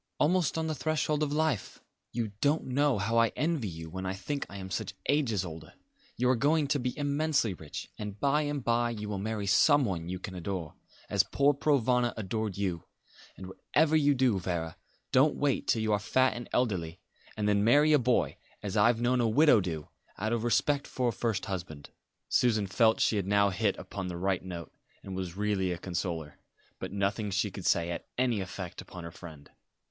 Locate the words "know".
2.65-2.97